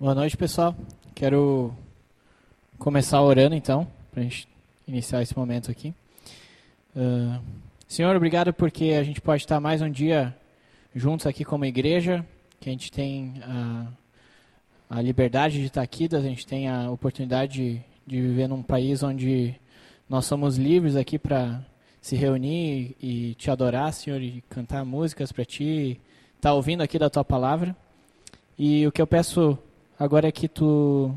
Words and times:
Boa 0.00 0.14
noite, 0.14 0.34
pessoal. 0.34 0.74
Quero 1.14 1.74
começar 2.78 3.20
orando, 3.20 3.54
então, 3.54 3.86
para 4.10 4.22
a 4.22 4.24
gente 4.24 4.48
iniciar 4.88 5.20
esse 5.20 5.36
momento 5.36 5.70
aqui. 5.70 5.92
Uh, 6.96 7.38
Senhor, 7.86 8.16
obrigado 8.16 8.50
porque 8.50 8.94
a 8.98 9.02
gente 9.02 9.20
pode 9.20 9.42
estar 9.42 9.60
mais 9.60 9.82
um 9.82 9.90
dia 9.90 10.34
juntos 10.94 11.26
aqui 11.26 11.44
como 11.44 11.66
igreja, 11.66 12.24
que 12.58 12.70
a 12.70 12.72
gente 12.72 12.90
tem 12.90 13.42
a, 13.44 13.88
a 14.88 15.02
liberdade 15.02 15.60
de 15.60 15.66
estar 15.66 15.82
aqui, 15.82 16.08
a 16.10 16.20
gente 16.20 16.46
tem 16.46 16.66
a 16.66 16.90
oportunidade 16.90 17.52
de, 17.52 17.82
de 18.06 18.22
viver 18.22 18.48
num 18.48 18.62
país 18.62 19.02
onde 19.02 19.54
nós 20.08 20.24
somos 20.24 20.56
livres 20.56 20.96
aqui 20.96 21.18
para 21.18 21.60
se 22.00 22.16
reunir 22.16 22.96
e, 23.02 23.34
te 23.34 23.50
adorar, 23.50 23.92
Senhor, 23.92 24.22
e 24.22 24.42
cantar 24.48 24.82
músicas 24.82 25.30
para 25.30 25.44
ti, 25.44 26.00
estar 26.36 26.48
tá 26.48 26.54
ouvindo 26.54 26.82
aqui 26.82 26.98
da 26.98 27.10
tua 27.10 27.22
palavra. 27.22 27.76
E 28.58 28.86
o 28.86 28.92
que 28.92 29.02
eu 29.02 29.06
peço 29.06 29.58
Agora 30.00 30.26
é 30.26 30.32
que 30.32 30.48
tu 30.48 31.14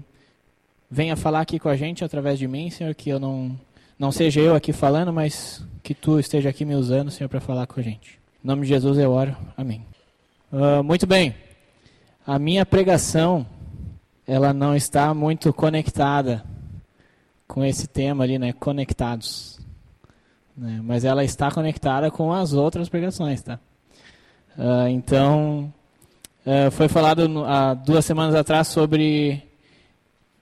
venha 0.92 1.16
falar 1.16 1.40
aqui 1.40 1.58
com 1.58 1.70
a 1.70 1.76
gente 1.78 2.04
através 2.04 2.38
de 2.38 2.50
mim, 2.50 2.70
Senhor, 2.70 2.94
que 2.94 3.10
eu 3.10 3.18
não 3.18 3.58
não 3.98 4.12
seja 4.12 4.42
eu 4.42 4.54
aqui 4.54 4.74
falando, 4.74 5.14
mas 5.14 5.66
que 5.82 5.94
tu 5.94 6.20
esteja 6.20 6.50
aqui 6.50 6.66
me 6.66 6.76
usando, 6.76 7.10
Senhor, 7.10 7.30
para 7.30 7.40
falar 7.40 7.66
com 7.66 7.80
a 7.80 7.84
gente. 7.84 8.20
Em 8.44 8.48
nome 8.48 8.64
de 8.64 8.68
Jesus 8.68 8.98
eu 8.98 9.10
oro. 9.10 9.38
Amém. 9.56 9.86
Uh, 10.52 10.84
muito 10.84 11.08
bem. 11.08 11.34
A 12.28 12.38
minha 12.38 12.66
pregação, 12.66 13.46
ela 14.28 14.52
não 14.52 14.76
está 14.76 15.14
muito 15.14 15.54
conectada 15.54 16.44
com 17.48 17.64
esse 17.64 17.88
tema 17.88 18.26
ali, 18.26 18.38
né? 18.38 18.52
Conectados. 18.52 19.62
Né? 20.58 20.82
Mas 20.84 21.06
ela 21.06 21.24
está 21.24 21.50
conectada 21.50 22.12
com 22.12 22.34
as 22.34 22.52
outras 22.52 22.90
pregações, 22.90 23.42
tá? 23.42 23.58
Uh, 24.58 24.90
então, 24.90 25.74
Uh, 26.46 26.70
foi 26.72 26.90
falado 26.90 27.46
há 27.46 27.74
duas 27.74 28.04
semanas 28.04 28.36
atrás 28.36 28.68
sobre 28.68 29.42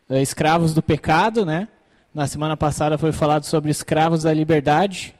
uh, 0.09 0.15
escravos 0.15 0.73
do 0.73 0.81
pecado, 0.81 1.45
né? 1.45 1.67
Na 2.11 2.25
semana 2.25 2.57
passada 2.57 2.97
foi 2.97 3.11
falado 3.11 3.43
sobre 3.43 3.69
escravos 3.69 4.23
da 4.23 4.33
liberdade. 4.33 5.13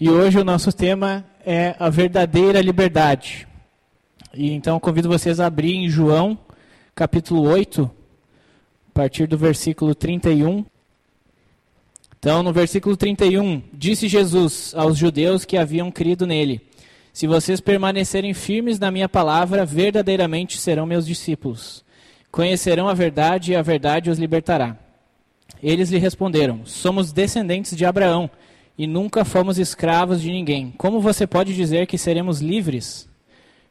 E 0.00 0.10
hoje 0.10 0.36
o 0.36 0.44
nosso 0.44 0.72
tema 0.72 1.24
é 1.46 1.76
a 1.78 1.88
verdadeira 1.88 2.60
liberdade. 2.60 3.46
E 4.34 4.50
então 4.50 4.80
convido 4.80 5.08
vocês 5.08 5.38
a 5.38 5.46
abrir 5.46 5.76
em 5.76 5.88
João, 5.88 6.36
capítulo 6.96 7.42
8, 7.48 7.88
a 8.88 8.92
partir 8.92 9.28
do 9.28 9.38
versículo 9.38 9.94
31. 9.94 10.64
Então, 12.18 12.42
no 12.42 12.52
versículo 12.52 12.96
31, 12.96 13.62
disse 13.72 14.08
Jesus 14.08 14.74
aos 14.76 14.98
judeus 14.98 15.44
que 15.44 15.56
haviam 15.56 15.92
crido 15.92 16.26
nele: 16.26 16.67
se 17.18 17.26
vocês 17.26 17.60
permanecerem 17.60 18.32
firmes 18.32 18.78
na 18.78 18.92
minha 18.92 19.08
palavra, 19.08 19.66
verdadeiramente 19.66 20.56
serão 20.56 20.86
meus 20.86 21.04
discípulos. 21.04 21.84
Conhecerão 22.30 22.88
a 22.88 22.94
verdade 22.94 23.50
e 23.50 23.56
a 23.56 23.60
verdade 23.60 24.08
os 24.08 24.20
libertará. 24.20 24.76
Eles 25.60 25.90
lhe 25.90 25.98
responderam: 25.98 26.60
Somos 26.64 27.10
descendentes 27.10 27.76
de 27.76 27.84
Abraão 27.84 28.30
e 28.78 28.86
nunca 28.86 29.24
fomos 29.24 29.58
escravos 29.58 30.22
de 30.22 30.30
ninguém. 30.30 30.72
Como 30.78 31.00
você 31.00 31.26
pode 31.26 31.56
dizer 31.56 31.88
que 31.88 31.98
seremos 31.98 32.40
livres? 32.40 33.08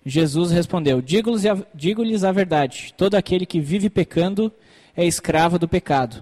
Jesus 0.06 0.52
respondeu: 0.52 1.02
Digo-lhes 1.02 2.26
a 2.26 2.32
verdade: 2.34 2.94
todo 2.98 3.16
aquele 3.16 3.45
que 3.45 3.61
vive 3.61 3.89
pecando 3.89 4.52
é 4.94 5.06
escravo 5.06 5.58
do 5.58 5.70
pecado. 5.70 6.22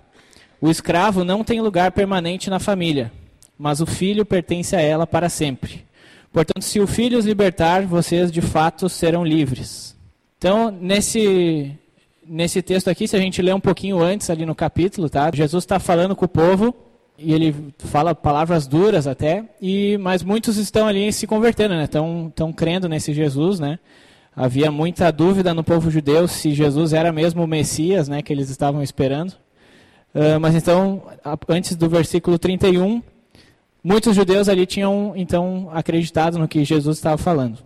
O 0.61 0.69
escravo 0.69 1.23
não 1.23 1.43
tem 1.43 1.59
lugar 1.59 1.91
permanente 1.91 2.51
na 2.51 2.59
família, 2.59 3.11
mas 3.57 3.81
o 3.81 3.87
filho 3.87 4.23
pertence 4.23 4.75
a 4.75 4.79
ela 4.79 5.07
para 5.07 5.27
sempre. 5.27 5.84
Portanto, 6.35 6.63
se 6.63 6.81
o 6.81 6.85
Filho 6.85 7.17
os 7.17 7.25
libertar, 7.25 7.85
vocês 7.85 8.29
de 8.29 8.41
fato 8.41 8.89
serão 8.89 9.23
livres. 9.23 9.95
Então, 10.37 10.69
nesse, 10.69 11.71
nesse 12.27 12.61
texto 12.61 12.89
aqui, 12.89 13.07
se 13.07 13.15
a 13.15 13.19
gente 13.21 13.41
ler 13.41 13.55
um 13.55 13.59
pouquinho 13.61 14.01
antes 14.01 14.29
ali 14.29 14.45
no 14.45 14.53
capítulo, 14.53 15.09
tá? 15.09 15.31
Jesus 15.33 15.63
está 15.63 15.79
falando 15.79 16.13
com 16.13 16.25
o 16.25 16.27
povo 16.27 16.75
e 17.17 17.33
ele 17.33 17.55
fala 17.77 18.13
palavras 18.13 18.67
duras 18.67 19.07
até, 19.07 19.45
e 19.61 19.97
mas 19.99 20.23
muitos 20.23 20.57
estão 20.57 20.89
ali 20.89 21.13
se 21.13 21.25
convertendo, 21.25 21.73
né? 21.73 21.85
Estão, 21.85 22.27
estão 22.27 22.51
crendo 22.51 22.89
nesse 22.89 23.13
Jesus, 23.13 23.57
né? 23.57 23.79
Havia 24.35 24.69
muita 24.69 25.09
dúvida 25.11 25.53
no 25.53 25.63
povo 25.63 25.89
judeu 25.89 26.27
se 26.27 26.51
Jesus 26.51 26.91
era 26.91 27.13
mesmo 27.13 27.45
o 27.45 27.47
Messias, 27.47 28.09
né? 28.09 28.21
Que 28.21 28.33
eles 28.33 28.49
estavam 28.49 28.83
esperando. 28.83 29.31
Uh, 30.13 30.37
mas 30.41 30.53
então, 30.53 31.01
antes 31.47 31.77
do 31.77 31.87
versículo 31.87 32.37
31, 32.37 33.01
Muitos 33.87 34.15
judeus 34.15 34.49
ali 34.49 34.65
tinham, 34.65 35.13
então, 35.15 35.69
acreditado 35.71 36.39
no 36.39 36.47
que 36.47 36.65
Jesus 36.65 36.97
estava 36.97 37.19
falando. 37.19 37.59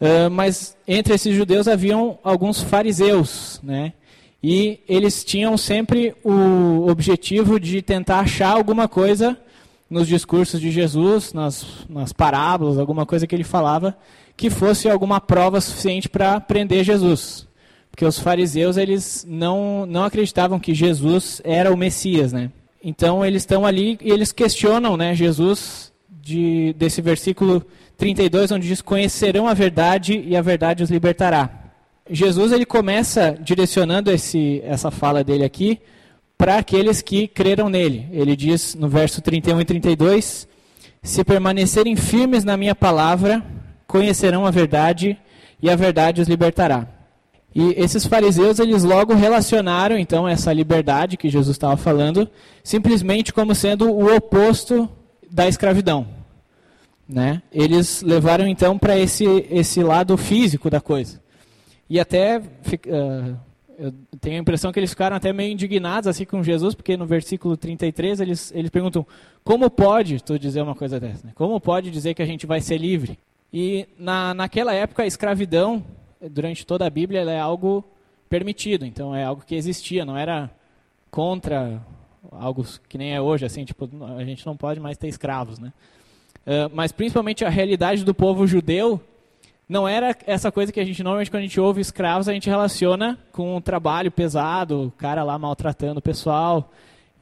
Uh, 0.00 0.30
mas 0.30 0.76
entre 0.86 1.12
esses 1.12 1.34
judeus 1.34 1.66
haviam 1.66 2.20
alguns 2.22 2.62
fariseus, 2.62 3.58
né? 3.60 3.92
E 4.40 4.78
eles 4.88 5.24
tinham 5.24 5.58
sempre 5.58 6.14
o 6.22 6.86
objetivo 6.88 7.58
de 7.58 7.82
tentar 7.82 8.20
achar 8.20 8.50
alguma 8.52 8.86
coisa 8.86 9.36
nos 9.90 10.06
discursos 10.06 10.60
de 10.60 10.70
Jesus, 10.70 11.32
nas, 11.32 11.66
nas 11.88 12.12
parábolas, 12.12 12.78
alguma 12.78 13.04
coisa 13.04 13.26
que 13.26 13.34
ele 13.34 13.42
falava, 13.42 13.98
que 14.36 14.50
fosse 14.50 14.88
alguma 14.88 15.20
prova 15.20 15.60
suficiente 15.60 16.08
para 16.08 16.40
prender 16.40 16.84
Jesus. 16.84 17.48
Porque 17.90 18.04
os 18.04 18.20
fariseus, 18.20 18.76
eles 18.76 19.26
não, 19.28 19.84
não 19.84 20.04
acreditavam 20.04 20.60
que 20.60 20.74
Jesus 20.74 21.42
era 21.42 21.74
o 21.74 21.76
Messias, 21.76 22.32
né? 22.32 22.52
Então 22.82 23.24
eles 23.24 23.42
estão 23.42 23.66
ali 23.66 23.98
e 24.00 24.10
eles 24.10 24.32
questionam 24.32 24.96
né, 24.96 25.14
Jesus 25.14 25.92
de, 26.08 26.74
desse 26.78 27.02
versículo 27.02 27.64
32, 27.96 28.50
onde 28.52 28.66
diz: 28.66 28.80
Conhecerão 28.80 29.46
a 29.46 29.54
verdade 29.54 30.22
e 30.26 30.36
a 30.36 30.42
verdade 30.42 30.82
os 30.82 30.90
libertará. 30.90 31.50
Jesus 32.10 32.52
ele 32.52 32.64
começa 32.64 33.38
direcionando 33.40 34.10
esse, 34.10 34.60
essa 34.64 34.90
fala 34.90 35.22
dele 35.22 35.44
aqui 35.44 35.78
para 36.36 36.56
aqueles 36.56 37.02
que 37.02 37.28
creram 37.28 37.68
nele. 37.68 38.08
Ele 38.10 38.34
diz 38.34 38.74
no 38.74 38.88
verso 38.88 39.20
31 39.20 39.60
e 39.60 39.64
32: 39.64 40.48
Se 41.02 41.22
permanecerem 41.22 41.94
firmes 41.96 42.44
na 42.44 42.56
minha 42.56 42.74
palavra, 42.74 43.44
conhecerão 43.86 44.46
a 44.46 44.50
verdade 44.50 45.18
e 45.62 45.68
a 45.68 45.76
verdade 45.76 46.22
os 46.22 46.28
libertará. 46.28 46.88
E 47.54 47.74
esses 47.76 48.06
fariseus, 48.06 48.58
eles 48.60 48.84
logo 48.84 49.12
relacionaram, 49.14 49.98
então, 49.98 50.28
essa 50.28 50.52
liberdade 50.52 51.16
que 51.16 51.28
Jesus 51.28 51.56
estava 51.56 51.76
falando, 51.76 52.28
simplesmente 52.62 53.32
como 53.32 53.54
sendo 53.54 53.90
o 53.90 54.14
oposto 54.14 54.88
da 55.28 55.48
escravidão. 55.48 56.06
Né? 57.08 57.42
Eles 57.52 58.02
levaram, 58.02 58.46
então, 58.46 58.78
para 58.78 58.96
esse, 58.96 59.24
esse 59.50 59.82
lado 59.82 60.16
físico 60.16 60.70
da 60.70 60.80
coisa. 60.80 61.20
E 61.88 61.98
até, 61.98 62.38
uh, 62.38 63.36
eu 63.76 63.92
tenho 64.20 64.36
a 64.36 64.40
impressão 64.40 64.70
que 64.70 64.78
eles 64.78 64.90
ficaram 64.90 65.16
até 65.16 65.32
meio 65.32 65.52
indignados 65.52 66.06
assim 66.06 66.24
com 66.24 66.42
Jesus, 66.42 66.72
porque 66.72 66.96
no 66.96 67.04
versículo 67.04 67.56
33 67.56 68.20
eles, 68.20 68.52
eles 68.54 68.70
perguntam, 68.70 69.04
como 69.42 69.68
pode 69.68 70.22
tu 70.22 70.38
dizer 70.38 70.62
uma 70.62 70.76
coisa 70.76 71.00
dessa? 71.00 71.26
Né? 71.26 71.32
Como 71.34 71.58
pode 71.60 71.90
dizer 71.90 72.14
que 72.14 72.22
a 72.22 72.26
gente 72.26 72.46
vai 72.46 72.60
ser 72.60 72.78
livre? 72.78 73.18
E 73.52 73.88
na, 73.98 74.34
naquela 74.34 74.72
época 74.72 75.02
a 75.02 75.06
escravidão 75.06 75.82
durante 76.20 76.66
toda 76.66 76.86
a 76.86 76.90
Bíblia, 76.90 77.20
ela 77.20 77.32
é 77.32 77.40
algo 77.40 77.84
permitido. 78.28 78.84
Então, 78.84 79.14
é 79.14 79.24
algo 79.24 79.42
que 79.46 79.54
existia, 79.54 80.04
não 80.04 80.16
era 80.16 80.50
contra 81.10 81.82
algo 82.32 82.64
que 82.88 82.98
nem 82.98 83.14
é 83.14 83.20
hoje, 83.20 83.44
assim, 83.44 83.64
tipo, 83.64 83.88
a 84.16 84.24
gente 84.24 84.44
não 84.46 84.56
pode 84.56 84.78
mais 84.78 84.96
ter 84.96 85.08
escravos, 85.08 85.58
né? 85.58 85.72
Uh, 86.40 86.70
mas 86.72 86.92
principalmente 86.92 87.44
a 87.44 87.48
realidade 87.48 88.04
do 88.04 88.14
povo 88.14 88.46
judeu 88.46 89.00
não 89.68 89.86
era 89.86 90.16
essa 90.26 90.50
coisa 90.50 90.72
que 90.72 90.80
a 90.80 90.84
gente 90.84 91.02
normalmente 91.02 91.30
quando 91.30 91.40
a 91.40 91.46
gente 91.46 91.60
ouve 91.60 91.80
escravos 91.80 92.28
a 92.28 92.32
gente 92.32 92.48
relaciona 92.48 93.18
com 93.30 93.56
um 93.56 93.60
trabalho 93.60 94.10
pesado, 94.10 94.86
o 94.86 94.90
cara 94.90 95.22
lá 95.22 95.38
maltratando 95.38 95.98
o 95.98 96.02
pessoal 96.02 96.72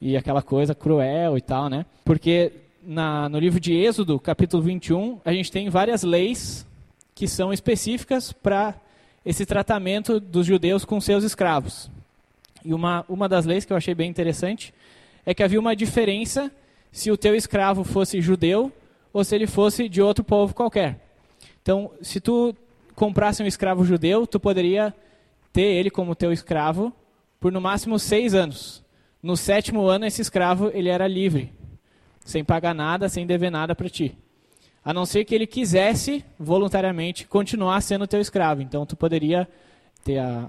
e 0.01 0.17
aquela 0.17 0.41
coisa 0.41 0.75
cruel 0.75 1.37
e 1.37 1.41
tal, 1.41 1.69
né? 1.69 1.85
Porque 2.05 2.53
na, 2.83 3.29
no 3.29 3.39
livro 3.39 3.59
de 3.59 3.75
Êxodo, 3.75 4.19
capítulo 4.21 4.63
21, 4.63 5.21
a 5.25 5.33
gente 5.33 5.51
tem 5.51 5.69
várias 5.69 6.05
leis 6.05 6.67
que 7.15 7.27
são 7.27 7.53
específicas 7.53 8.33
para 8.33 8.75
esse 9.25 9.45
tratamento 9.45 10.21
dos 10.21 10.47
judeus 10.47 10.85
com 10.85 11.01
seus 11.01 11.25
escravos. 11.25 11.91
E 12.65 12.73
uma, 12.73 13.05
uma 13.09 13.29
das 13.29 13.45
leis 13.45 13.65
que 13.65 13.73
eu 13.73 13.77
achei 13.77 13.95
bem 13.95 14.11
interessante 14.11 14.73
é 15.25 15.35
que 15.35 15.43
havia 15.43 15.61
uma 15.61 15.77
diferença 15.77 16.51
se 16.91 17.11
o 17.11 17.17
teu 17.17 17.35
escravo 17.35 17.85
fosse 17.85 18.21
judeu 18.21 18.73
ou 19.13 19.25
se 19.25 19.35
ele 19.35 19.47
fosse 19.47 19.89
de 19.89 20.01
outro 20.01 20.25
povo 20.25 20.55
qualquer. 20.55 20.99
Então, 21.63 21.91
se 22.01 22.21
tu 22.21 22.55
comprasse 22.95 23.43
um 23.43 23.47
escravo 23.47 23.85
judeu, 23.85 24.27
tu 24.27 24.41
poderia 24.41 24.95
ter 25.53 25.63
ele 25.63 25.91
como 25.91 26.15
teu 26.15 26.33
escravo 26.33 26.93
por 27.39 27.53
no 27.53 27.61
máximo 27.61 27.99
seis 27.99 28.35
anos. 28.35 28.83
No 29.23 29.37
sétimo 29.37 29.87
ano, 29.87 30.07
esse 30.07 30.23
escravo 30.23 30.71
ele 30.73 30.89
era 30.89 31.07
livre, 31.07 31.53
sem 32.25 32.45
pagar 32.45 32.75
nada, 32.75 33.09
sem 33.09 33.27
dever 33.27 33.51
nada 33.51 33.75
para 33.75 33.89
ti 33.89 34.17
a 34.89 34.95
não 34.95 35.05
ser 35.05 35.27
que 35.27 35.35
ele 35.35 35.47
quisesse 35.47 36.25
voluntariamente 36.41 37.27
continuar 37.27 37.79
sendo 37.83 38.07
teu 38.07 38.23
escravo. 38.23 38.63
Então 38.63 38.87
tu 38.87 38.97
poderia 38.97 39.47
ter 40.03 40.17
a, 40.17 40.49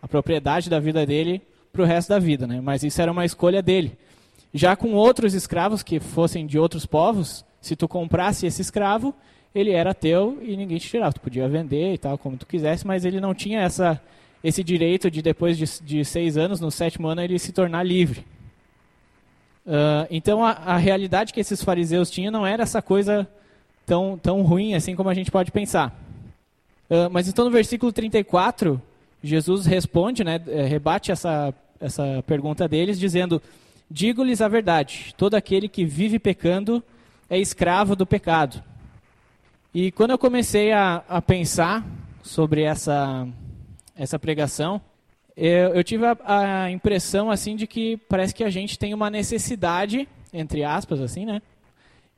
a 0.00 0.08
propriedade 0.08 0.70
da 0.70 0.80
vida 0.80 1.04
dele 1.04 1.42
para 1.70 1.82
o 1.82 1.84
resto 1.84 2.08
da 2.08 2.18
vida, 2.18 2.46
né? 2.46 2.62
Mas 2.62 2.82
isso 2.82 3.02
era 3.02 3.12
uma 3.12 3.26
escolha 3.26 3.60
dele. 3.60 3.92
Já 4.54 4.74
com 4.74 4.94
outros 4.94 5.34
escravos 5.34 5.82
que 5.82 6.00
fossem 6.00 6.46
de 6.46 6.58
outros 6.58 6.86
povos, 6.86 7.44
se 7.60 7.76
tu 7.76 7.86
comprasse 7.86 8.46
esse 8.46 8.62
escravo, 8.62 9.14
ele 9.54 9.72
era 9.72 9.92
teu 9.92 10.38
e 10.40 10.56
ninguém 10.56 10.78
te 10.78 10.88
tirava. 10.88 11.12
Tu 11.12 11.20
podia 11.20 11.46
vender 11.46 11.92
e 11.92 11.98
tal, 11.98 12.16
como 12.16 12.38
tu 12.38 12.46
quisesse, 12.46 12.86
mas 12.86 13.04
ele 13.04 13.20
não 13.20 13.34
tinha 13.34 13.60
essa, 13.60 14.00
esse 14.42 14.64
direito 14.64 15.10
de 15.10 15.20
depois 15.20 15.58
de, 15.58 15.66
de 15.84 16.02
seis 16.06 16.38
anos, 16.38 16.58
no 16.58 16.70
sétimo 16.70 17.06
ano, 17.06 17.20
ele 17.20 17.38
se 17.38 17.52
tornar 17.52 17.82
livre. 17.82 18.24
Uh, 19.66 20.08
então 20.10 20.42
a, 20.42 20.52
a, 20.52 20.78
realidade 20.78 21.34
que 21.34 21.40
esses 21.40 21.62
fariseus 21.62 22.10
tinham 22.10 22.32
não 22.32 22.46
era 22.46 22.62
essa 22.62 22.80
coisa 22.80 23.28
tão, 23.86 24.18
tão 24.18 24.42
ruim 24.42 24.74
assim 24.74 24.94
como 24.94 25.08
a 25.08 25.14
gente 25.14 25.30
pode 25.30 25.50
pensar. 25.50 25.94
Uh, 26.88 27.10
mas 27.10 27.28
então 27.28 27.44
no 27.44 27.50
versículo 27.50 27.92
34, 27.92 28.80
Jesus 29.22 29.64
responde, 29.64 30.22
né, 30.22 30.40
eh, 30.46 30.66
rebate 30.66 31.10
essa, 31.10 31.54
essa 31.80 32.22
pergunta 32.26 32.68
deles, 32.68 32.98
dizendo: 32.98 33.40
Digo-lhes 33.90 34.42
a 34.42 34.48
verdade, 34.48 35.14
todo 35.16 35.34
aquele 35.34 35.68
que 35.68 35.84
vive 35.84 36.18
pecando 36.18 36.82
é 37.28 37.38
escravo 37.38 37.96
do 37.96 38.06
pecado. 38.06 38.62
E 39.74 39.90
quando 39.90 40.10
eu 40.10 40.18
comecei 40.18 40.72
a, 40.72 41.02
a 41.08 41.22
pensar 41.22 41.84
sobre 42.22 42.62
essa, 42.62 43.26
essa 43.96 44.18
pregação, 44.18 44.80
eu, 45.36 45.74
eu 45.74 45.82
tive 45.82 46.04
a, 46.06 46.16
a, 46.24 46.70
impressão 46.70 47.30
assim 47.30 47.56
de 47.56 47.66
que 47.66 47.96
parece 48.08 48.34
que 48.34 48.44
a 48.44 48.50
gente 48.50 48.78
tem 48.78 48.94
uma 48.94 49.10
necessidade, 49.10 50.06
entre 50.32 50.62
aspas, 50.62 51.00
assim, 51.00 51.26
né, 51.26 51.42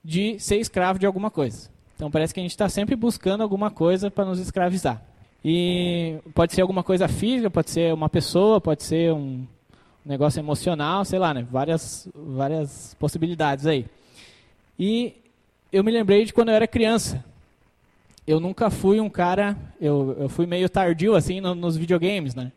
de 0.07 0.39
ser 0.39 0.57
escravo 0.57 0.99
de 0.99 1.07
alguma 1.07 1.31
coisa. 1.31 1.69
Então 1.95 2.11
parece 2.11 2.33
que 2.33 2.41
a 2.41 2.43
gente 2.43 2.53
está 2.53 2.69
sempre 2.69 2.95
buscando 2.95 3.43
alguma 3.43 3.71
coisa 3.71 4.11
para 4.11 4.25
nos 4.25 4.39
escravizar. 4.39 5.03
E 5.45 6.19
pode 6.35 6.55
ser 6.55 6.63
alguma 6.63 6.83
coisa 6.83 7.09
física, 7.09 7.51
pode 7.51 7.71
ser 7.71 7.93
uma 7.93 8.09
pessoa, 8.09 8.61
pode 8.61 8.83
ser 8.83 9.13
um 9.13 9.47
negócio 10.05 10.39
emocional, 10.39 11.05
sei 11.05 11.19
lá, 11.19 11.33
né? 11.33 11.47
Várias, 11.51 12.09
várias 12.15 12.95
possibilidades 12.99 13.67
aí. 13.67 13.87
E 14.79 15.15
eu 15.73 15.83
me 15.83 15.91
lembrei 15.91 16.25
de 16.25 16.33
quando 16.33 16.51
eu 16.51 16.55
era 16.55 16.67
criança 16.67 17.25
eu 18.27 18.41
nunca 18.41 18.71
fui 18.71 18.99
um 19.01 19.09
cara, 19.09 19.57
eu, 19.81 20.17
eu 20.19 20.29
fui 20.29 20.47
meio 20.47 20.69
tardio 20.69 21.15
assim 21.15 21.41
no, 21.41 21.55
nos 21.55 21.77
videogames, 21.77 22.35
né? 22.35 22.51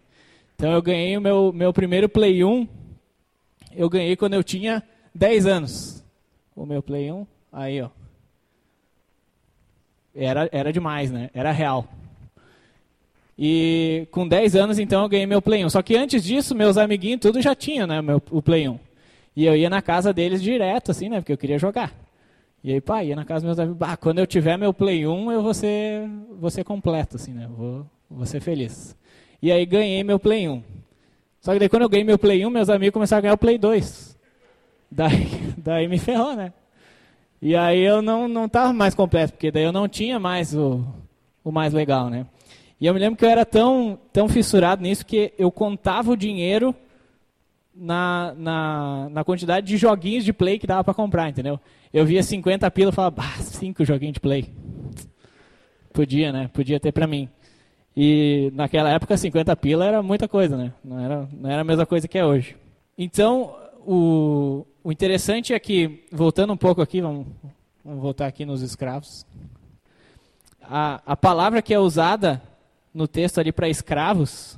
Então 0.55 0.71
eu 0.71 0.81
ganhei 0.81 1.15
o 1.15 1.21
meu, 1.21 1.53
meu 1.53 1.71
primeiro 1.71 2.09
Play 2.09 2.43
1, 2.43 2.67
eu 3.75 3.87
ganhei 3.87 4.15
quando 4.15 4.33
eu 4.33 4.43
tinha 4.43 4.83
10 5.13 5.45
anos. 5.45 6.03
O 6.55 6.65
meu 6.65 6.81
Play 6.81 7.11
1, 7.11 7.25
aí 7.51 7.81
ó. 7.81 7.89
Era, 10.15 10.49
era 10.51 10.73
demais, 10.73 11.11
né? 11.11 11.29
Era 11.33 11.51
real. 11.51 11.87
E 13.37 14.05
com 14.11 14.27
10 14.27 14.55
anos, 14.57 14.79
então, 14.79 15.03
eu 15.03 15.09
ganhei 15.09 15.25
meu 15.25 15.41
Play 15.41 15.63
1. 15.63 15.69
Só 15.69 15.81
que 15.81 15.95
antes 15.95 16.23
disso, 16.23 16.53
meus 16.53 16.77
amiguinhos 16.77 17.21
tudo 17.21 17.41
já 17.41 17.55
tinham, 17.55 17.87
né? 17.87 18.01
Meu, 18.01 18.21
o 18.31 18.41
Play 18.41 18.67
1. 18.67 18.77
E 19.33 19.45
eu 19.45 19.55
ia 19.55 19.69
na 19.69 19.81
casa 19.81 20.11
deles 20.11 20.41
direto, 20.41 20.91
assim, 20.91 21.07
né? 21.07 21.21
Porque 21.21 21.31
eu 21.31 21.37
queria 21.37 21.57
jogar. 21.57 21.93
E 22.61 22.73
aí, 22.73 22.81
pá, 22.81 23.01
ia 23.01 23.15
na 23.15 23.23
casa 23.23 23.45
dos 23.45 23.55
meus 23.55 23.59
amigos, 23.59 23.87
ah, 23.87 23.95
quando 23.95 24.19
eu 24.19 24.27
tiver 24.27 24.57
meu 24.57 24.73
Play 24.73 25.07
1, 25.07 25.31
eu 25.31 25.41
vou 25.41 25.53
ser, 25.53 26.05
vou 26.37 26.49
ser 26.49 26.65
completo, 26.65 27.15
assim, 27.15 27.31
né? 27.31 27.47
Vou, 27.49 27.85
vou 28.09 28.25
ser 28.25 28.41
feliz. 28.41 28.93
E 29.41 29.49
aí 29.53 29.65
ganhei 29.65 30.03
meu 30.03 30.19
Play 30.19 30.49
1. 30.49 30.61
Só 31.39 31.53
que 31.53 31.59
daí 31.59 31.69
quando 31.69 31.83
eu 31.83 31.89
ganhei 31.89 32.03
meu 32.03 32.19
Play 32.19 32.45
1, 32.45 32.49
meus 32.49 32.69
amigos 32.69 32.93
começaram 32.93 33.19
a 33.19 33.21
ganhar 33.21 33.33
o 33.35 33.37
Play 33.37 33.57
2. 33.57 34.19
Daí, 34.91 35.27
daí 35.57 35.87
me 35.87 35.97
ferrou, 35.97 36.35
né? 36.35 36.51
E 37.41 37.55
aí 37.55 37.79
eu 37.79 38.01
não, 38.01 38.27
não 38.27 38.49
tava 38.49 38.73
mais 38.73 38.93
completo, 38.93 39.33
porque 39.33 39.51
daí 39.51 39.63
eu 39.63 39.71
não 39.71 39.87
tinha 39.87 40.19
mais 40.19 40.53
o, 40.53 40.85
o 41.43 41.51
mais 41.51 41.73
legal, 41.73 42.09
né? 42.09 42.25
E 42.79 42.85
eu 42.85 42.93
me 42.93 42.99
lembro 42.99 43.17
que 43.17 43.25
eu 43.25 43.29
era 43.29 43.45
tão, 43.45 43.99
tão 44.11 44.27
fissurado 44.27 44.81
nisso 44.81 45.05
que 45.05 45.33
eu 45.37 45.51
contava 45.51 46.11
o 46.11 46.17
dinheiro 46.17 46.73
na, 47.75 48.33
na, 48.37 49.09
na 49.09 49.23
quantidade 49.23 49.67
de 49.67 49.77
joguinhos 49.77 50.25
de 50.25 50.33
play 50.33 50.59
que 50.59 50.67
dava 50.67 50.83
para 50.83 50.93
comprar, 50.93 51.29
entendeu? 51.29 51.59
Eu 51.93 52.05
via 52.05 52.21
50 52.21 52.69
pila 52.71 52.91
e 52.91 52.93
falava, 52.93 53.15
bah, 53.15 53.37
5 53.39 53.83
joguinhos 53.85 54.13
de 54.13 54.19
play. 54.19 54.49
Podia, 55.93 56.31
né? 56.31 56.49
Podia 56.53 56.79
ter 56.79 56.91
para 56.91 57.07
mim. 57.07 57.27
E 57.95 58.51
naquela 58.53 58.89
época 58.91 59.17
50 59.17 59.55
pila 59.55 59.85
era 59.85 60.03
muita 60.03 60.27
coisa, 60.27 60.55
né? 60.55 60.73
Não 60.83 60.99
era, 60.99 61.27
não 61.33 61.49
era 61.49 61.61
a 61.61 61.65
mesma 61.65 61.85
coisa 61.85 62.07
que 62.07 62.17
é 62.17 62.25
hoje. 62.25 62.55
Então, 62.97 63.55
o, 63.85 64.65
o 64.83 64.91
interessante 64.91 65.53
é 65.53 65.59
que, 65.59 66.05
voltando 66.11 66.53
um 66.53 66.57
pouco 66.57 66.81
aqui, 66.81 67.01
vamos, 67.01 67.27
vamos 67.83 68.01
voltar 68.01 68.27
aqui 68.27 68.45
nos 68.45 68.61
escravos. 68.61 69.25
A, 70.61 71.01
a 71.05 71.17
palavra 71.17 71.61
que 71.61 71.73
é 71.73 71.79
usada 71.79 72.41
no 72.93 73.07
texto 73.07 73.39
ali 73.39 73.51
para 73.51 73.67
escravos 73.67 74.57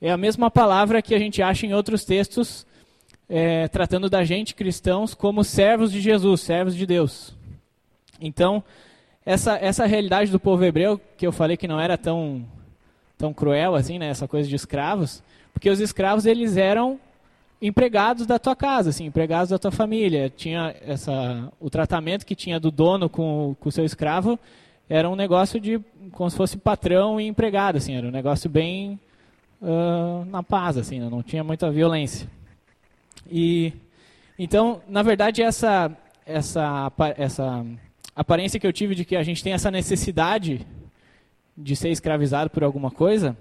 é 0.00 0.10
a 0.10 0.16
mesma 0.16 0.50
palavra 0.50 1.02
que 1.02 1.14
a 1.14 1.18
gente 1.18 1.42
acha 1.42 1.66
em 1.66 1.74
outros 1.74 2.04
textos 2.04 2.66
é, 3.28 3.68
tratando 3.68 4.10
da 4.10 4.24
gente, 4.24 4.54
cristãos, 4.54 5.14
como 5.14 5.44
servos 5.44 5.92
de 5.92 6.00
Jesus, 6.00 6.40
servos 6.40 6.74
de 6.74 6.84
Deus. 6.84 7.32
Então, 8.20 8.64
essa, 9.24 9.56
essa 9.56 9.86
realidade 9.86 10.32
do 10.32 10.40
povo 10.40 10.64
hebreu, 10.64 11.00
que 11.16 11.26
eu 11.26 11.30
falei 11.30 11.56
que 11.56 11.68
não 11.68 11.78
era 11.78 11.96
tão, 11.96 12.44
tão 13.16 13.32
cruel 13.32 13.76
assim, 13.76 13.98
né, 13.98 14.08
essa 14.08 14.26
coisa 14.26 14.48
de 14.48 14.56
escravos, 14.56 15.22
porque 15.52 15.70
os 15.70 15.78
escravos 15.78 16.26
eles 16.26 16.56
eram 16.56 16.98
empregados 17.60 18.26
da 18.26 18.38
tua 18.38 18.56
casa, 18.56 18.90
assim, 18.90 19.04
empregados 19.04 19.50
da 19.50 19.58
tua 19.58 19.70
família. 19.70 20.30
Tinha 20.30 20.74
essa, 20.80 21.52
o 21.60 21.68
tratamento 21.68 22.24
que 22.24 22.34
tinha 22.34 22.58
do 22.58 22.70
dono 22.70 23.08
com, 23.08 23.54
o 23.62 23.72
seu 23.72 23.84
escravo 23.84 24.38
era 24.88 25.08
um 25.08 25.14
negócio 25.14 25.60
de 25.60 25.80
como 26.12 26.30
se 26.30 26.36
fosse 26.36 26.56
patrão 26.56 27.20
e 27.20 27.26
empregado, 27.26 27.76
assim, 27.76 27.94
era 27.94 28.06
um 28.06 28.10
negócio 28.10 28.50
bem 28.50 28.98
uh, 29.60 30.24
na 30.26 30.42
paz, 30.42 30.76
assim, 30.76 30.98
né? 30.98 31.08
não 31.08 31.22
tinha 31.22 31.44
muita 31.44 31.70
violência. 31.70 32.28
E 33.30 33.72
então, 34.38 34.80
na 34.88 35.02
verdade, 35.02 35.42
essa 35.42 35.96
essa 36.26 36.90
essa 37.16 37.64
aparência 38.16 38.58
que 38.58 38.66
eu 38.66 38.72
tive 38.72 38.94
de 38.94 39.04
que 39.04 39.16
a 39.16 39.22
gente 39.22 39.42
tem 39.42 39.52
essa 39.52 39.70
necessidade 39.70 40.66
de 41.56 41.76
ser 41.76 41.90
escravizado 41.90 42.50
por 42.50 42.64
alguma 42.64 42.90
coisa, 42.90 43.36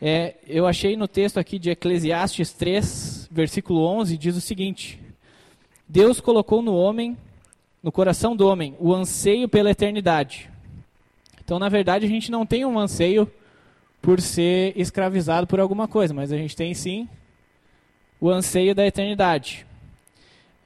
é, 0.00 0.36
eu 0.48 0.66
achei 0.66 0.96
no 0.96 1.06
texto 1.06 1.38
aqui 1.38 1.58
de 1.58 1.70
Eclesiastes 1.70 2.52
3, 2.52 3.21
versículo 3.32 3.84
11, 3.84 4.18
diz 4.18 4.36
o 4.36 4.40
seguinte: 4.40 5.00
Deus 5.88 6.20
colocou 6.20 6.60
no 6.60 6.74
homem, 6.74 7.16
no 7.82 7.90
coração 7.90 8.36
do 8.36 8.46
homem, 8.46 8.76
o 8.78 8.94
anseio 8.94 9.48
pela 9.48 9.70
eternidade. 9.70 10.50
Então, 11.42 11.58
na 11.58 11.68
verdade, 11.68 12.06
a 12.06 12.08
gente 12.08 12.30
não 12.30 12.46
tem 12.46 12.64
um 12.64 12.78
anseio 12.78 13.30
por 14.00 14.20
ser 14.20 14.72
escravizado 14.76 15.46
por 15.46 15.60
alguma 15.60 15.88
coisa, 15.88 16.12
mas 16.12 16.32
a 16.32 16.36
gente 16.36 16.56
tem 16.56 16.74
sim 16.74 17.08
o 18.20 18.30
anseio 18.30 18.74
da 18.74 18.86
eternidade. 18.86 19.66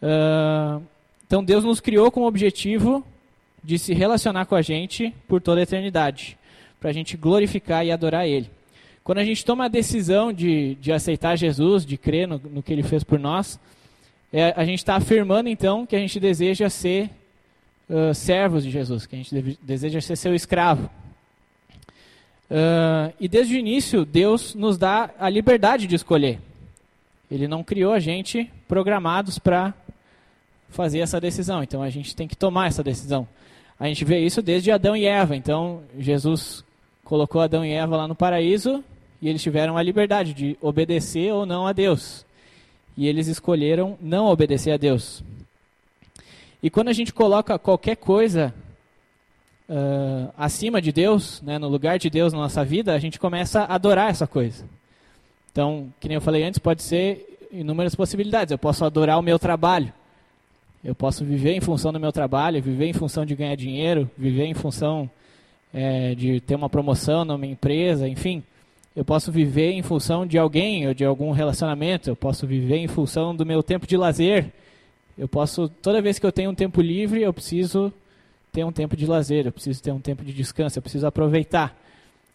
Uh, 0.02 0.82
então 1.26 1.42
Deus 1.42 1.64
nos 1.64 1.80
criou 1.80 2.10
com 2.10 2.22
o 2.22 2.26
objetivo 2.26 3.04
de 3.64 3.78
se 3.78 3.92
relacionar 3.94 4.46
com 4.46 4.54
a 4.54 4.62
gente 4.62 5.14
por 5.26 5.40
toda 5.40 5.60
a 5.60 5.62
eternidade, 5.62 6.38
para 6.78 6.90
a 6.90 6.92
gente 6.92 7.16
glorificar 7.16 7.84
e 7.84 7.90
adorar 7.90 8.26
Ele. 8.26 8.50
Quando 9.06 9.19
a 9.19 9.25
gente 9.25 9.44
toma 9.44 9.67
a 9.67 9.69
decisão 9.69 10.32
de, 10.32 10.75
de 10.81 10.91
aceitar 10.91 11.37
Jesus, 11.37 11.87
de 11.87 11.97
crer 11.97 12.26
no, 12.26 12.38
no 12.38 12.61
que 12.61 12.73
Ele 12.73 12.83
fez 12.83 13.04
por 13.04 13.21
nós, 13.21 13.57
é, 14.33 14.52
a 14.57 14.64
gente 14.64 14.80
está 14.80 14.97
afirmando 14.97 15.49
então 15.49 15.87
que 15.87 15.95
a 15.95 15.99
gente 16.00 16.19
deseja 16.19 16.69
ser 16.69 17.09
uh, 17.88 18.12
servos 18.12 18.64
de 18.64 18.71
Jesus, 18.73 19.07
que 19.07 19.14
a 19.14 19.19
gente 19.19 19.57
deseja 19.62 20.00
ser 20.00 20.16
seu 20.16 20.35
escravo. 20.35 20.90
Uh, 22.50 23.14
e 23.21 23.28
desde 23.28 23.54
o 23.54 23.57
início, 23.57 24.04
Deus 24.04 24.57
nos 24.57 24.76
dá 24.76 25.11
a 25.21 25.30
liberdade 25.30 25.87
de 25.87 25.95
escolher. 25.95 26.40
Ele 27.30 27.47
não 27.47 27.62
criou 27.62 27.92
a 27.92 28.00
gente 28.00 28.50
programados 28.66 29.38
para 29.38 29.73
fazer 30.69 30.99
essa 30.99 31.21
decisão. 31.21 31.62
Então 31.62 31.80
a 31.80 31.90
gente 31.90 32.16
tem 32.16 32.26
que 32.26 32.37
tomar 32.37 32.66
essa 32.66 32.83
decisão. 32.83 33.28
A 33.78 33.87
gente 33.87 34.04
vê 34.04 34.19
isso 34.19 34.42
desde 34.42 34.73
Adão 34.73 34.97
e 34.97 35.04
Eva. 35.04 35.37
Então 35.37 35.85
Jesus 35.97 36.64
colocou 37.04 37.40
Adão 37.40 37.64
e 37.64 37.71
Eva 37.71 37.97
lá 37.99 38.09
no 38.09 38.16
paraíso 38.16 38.83
e 39.20 39.28
eles 39.28 39.42
tiveram 39.42 39.76
a 39.76 39.82
liberdade 39.82 40.32
de 40.32 40.56
obedecer 40.61 41.32
ou 41.32 41.46
não 41.46 41.66
a 41.66 41.73
Deus. 41.73 42.25
E 42.96 43.06
eles 43.06 43.26
escolheram 43.26 43.96
não 44.00 44.26
obedecer 44.26 44.73
a 44.73 44.76
Deus. 44.76 45.23
E 46.62 46.70
quando 46.70 46.88
a 46.88 46.92
gente 46.92 47.12
coloca 47.12 47.58
qualquer 47.58 47.96
coisa 47.96 48.54
uh, 49.68 50.32
acima 50.37 50.80
de 50.80 50.92
Deus, 50.92 51.42
né, 51.42 51.58
no 51.58 51.68
lugar 51.68 51.99
de 51.99 52.08
Deus 52.08 52.32
na 52.32 52.40
nossa 52.40 52.64
vida, 52.64 52.94
a 52.94 52.99
gente 52.99 53.18
começa 53.18 53.62
a 53.62 53.75
adorar 53.75 54.11
essa 54.11 54.26
coisa. 54.26 54.64
Então, 55.52 55.92
que 56.00 56.08
nem 56.08 56.16
eu 56.16 56.20
falei 56.20 56.42
antes, 56.42 56.58
pode 56.58 56.82
ser 56.82 57.38
inúmeras 57.50 57.94
possibilidades. 57.94 58.52
Eu 58.52 58.58
posso 58.58 58.85
adorar 58.85 59.18
o 59.18 59.23
meu 59.23 59.38
trabalho. 59.38 59.92
Eu 60.85 60.94
posso 60.94 61.25
viver 61.25 61.52
em 61.52 61.61
função 61.61 61.92
do 61.92 61.99
meu 61.99 62.12
trabalho, 62.12 62.62
viver 62.62 62.87
em 62.87 62.92
função 62.92 63.25
de 63.25 63.35
ganhar 63.35 63.56
dinheiro, 63.56 64.11
viver 64.16 64.44
em 64.44 64.54
função 64.54 65.11
é, 65.73 66.14
de 66.14 66.40
ter 66.40 66.54
uma 66.54 66.70
promoção 66.70 67.25
minha 67.37 67.52
empresa, 67.52 68.08
enfim. 68.08 68.42
Eu 68.97 69.05
posso 69.05 69.31
viver 69.31 69.73
em 69.73 69.83
função 69.83 70.26
de 70.26 70.38
alguém 70.38 70.88
ou 70.88 70.95
de 70.95 71.05
algum 71.05 71.31
relacionamento. 71.31 72.09
Eu 72.09 72.17
posso 72.17 72.47
viver 72.47 72.79
em 72.79 72.88
função 72.88 73.37
do 73.37 73.45
meu 73.45 73.62
tempo 73.62 73.87
de 73.87 73.95
lazer. 73.95 74.50
Eu 75.19 75.29
posso, 75.29 75.69
toda 75.69 76.00
vez 76.00 76.19
que 76.19 76.25
eu 76.25 76.33
tenho 76.33 76.50
um 76.50 76.55
tempo 76.55 76.81
livre, 76.81 77.21
eu 77.21 77.33
preciso 77.33 77.93
ter 78.50 78.65
um 78.65 78.73
tempo 78.73 78.97
de 78.97 79.05
lazer, 79.05 79.45
eu 79.45 79.53
preciso 79.53 79.83
ter 79.83 79.93
um 79.93 80.00
tempo 80.00 80.25
de 80.25 80.33
descanso, 80.33 80.79
eu 80.79 80.83
preciso 80.83 81.07
aproveitar. 81.07 81.76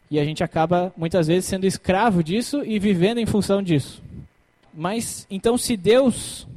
E 0.09 0.19
a 0.19 0.23
gente 0.23 0.43
acaba 0.43 0.93
muitas 0.95 1.25
vezes 1.25 1.45
sendo 1.45 1.65
escravo 1.65 2.23
disso 2.23 2.63
e 2.63 2.77
vivendo 2.77 3.17
em 3.17 3.25
função 3.25 3.63
disso. 3.63 4.03
Mas 4.71 5.25
então, 5.31 5.57
se 5.57 5.75
Deus 5.75 6.47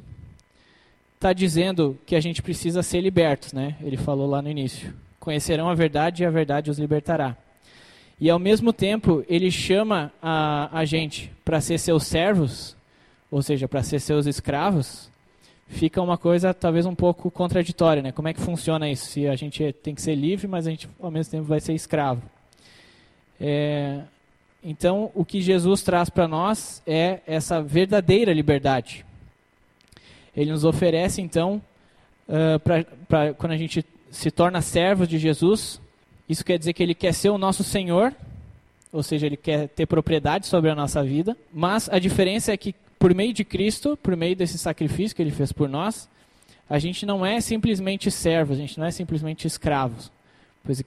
está 1.14 1.32
dizendo 1.32 1.98
que 2.04 2.14
a 2.14 2.20
gente 2.20 2.42
precisa 2.42 2.82
ser 2.82 3.00
libertos, 3.00 3.54
né? 3.54 3.76
Ele 3.82 3.96
falou 3.96 4.28
lá 4.28 4.42
no 4.42 4.50
início: 4.50 4.92
conhecerão 5.18 5.70
a 5.70 5.74
verdade 5.74 6.22
e 6.22 6.26
a 6.26 6.30
verdade 6.30 6.70
os 6.70 6.78
libertará. 6.78 7.34
E 8.20 8.30
ao 8.30 8.38
mesmo 8.38 8.72
tempo 8.72 9.24
ele 9.28 9.50
chama 9.50 10.12
a, 10.22 10.68
a 10.72 10.84
gente 10.84 11.30
para 11.44 11.60
ser 11.60 11.78
seus 11.78 12.04
servos, 12.04 12.76
ou 13.30 13.42
seja, 13.42 13.66
para 13.66 13.82
ser 13.82 14.00
seus 14.00 14.26
escravos, 14.26 15.10
fica 15.68 16.00
uma 16.00 16.16
coisa 16.16 16.54
talvez 16.54 16.86
um 16.86 16.94
pouco 16.94 17.30
contraditória, 17.30 18.02
né? 18.02 18.12
Como 18.12 18.28
é 18.28 18.34
que 18.34 18.40
funciona 18.40 18.88
isso? 18.88 19.06
Se 19.06 19.26
a 19.26 19.34
gente 19.34 19.72
tem 19.82 19.94
que 19.94 20.02
ser 20.02 20.14
livre, 20.14 20.46
mas 20.46 20.66
a 20.66 20.70
gente 20.70 20.88
ao 21.00 21.10
mesmo 21.10 21.30
tempo 21.30 21.44
vai 21.44 21.60
ser 21.60 21.74
escravo. 21.74 22.22
É, 23.40 24.02
então, 24.62 25.10
o 25.14 25.24
que 25.24 25.42
Jesus 25.42 25.82
traz 25.82 26.08
para 26.08 26.26
nós 26.26 26.82
é 26.86 27.20
essa 27.26 27.60
verdadeira 27.60 28.32
liberdade. 28.32 29.04
Ele 30.34 30.50
nos 30.50 30.64
oferece, 30.64 31.20
então, 31.20 31.60
uh, 32.26 32.58
pra, 32.60 32.84
pra, 33.06 33.34
quando 33.34 33.52
a 33.52 33.56
gente 33.56 33.84
se 34.10 34.30
torna 34.30 34.62
servo 34.62 35.06
de 35.06 35.18
Jesus, 35.18 35.80
isso 36.28 36.44
quer 36.44 36.58
dizer 36.58 36.72
que 36.72 36.82
ele 36.82 36.94
quer 36.94 37.12
ser 37.12 37.30
o 37.30 37.38
nosso 37.38 37.62
Senhor, 37.62 38.14
ou 38.92 39.02
seja, 39.02 39.26
ele 39.26 39.36
quer 39.36 39.68
ter 39.68 39.86
propriedade 39.86 40.46
sobre 40.46 40.70
a 40.70 40.74
nossa 40.74 41.02
vida, 41.02 41.36
mas 41.52 41.88
a 41.90 41.98
diferença 41.98 42.52
é 42.52 42.56
que 42.56 42.74
por 42.98 43.14
meio 43.14 43.32
de 43.32 43.44
Cristo, 43.44 43.98
por 44.02 44.16
meio 44.16 44.34
desse 44.34 44.56
sacrifício 44.56 45.14
que 45.14 45.20
ele 45.20 45.30
fez 45.30 45.52
por 45.52 45.68
nós, 45.68 46.08
a 46.68 46.78
gente 46.78 47.04
não 47.04 47.24
é 47.24 47.40
simplesmente 47.40 48.10
servo, 48.10 48.54
a 48.54 48.56
gente 48.56 48.78
não 48.78 48.86
é 48.86 48.90
simplesmente 48.90 49.46
escravos. 49.46 50.10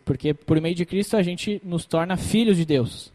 Porque 0.03 0.33
por 0.33 0.59
meio 0.59 0.73
de 0.73 0.85
Cristo 0.85 1.15
a 1.15 1.21
gente 1.21 1.61
nos 1.63 1.85
torna 1.85 2.17
filhos 2.17 2.57
de 2.57 2.65
Deus. 2.65 3.11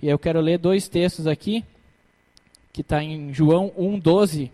E 0.00 0.08
eu 0.08 0.18
quero 0.18 0.40
ler 0.40 0.58
dois 0.58 0.86
textos 0.86 1.26
aqui, 1.26 1.64
que 2.72 2.82
está 2.82 3.02
em 3.02 3.34
João 3.34 3.72
1,12, 3.76 4.50